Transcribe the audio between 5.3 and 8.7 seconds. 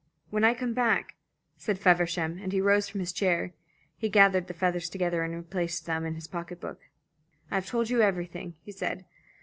replaced them in his pocket book. "I have told you everything,"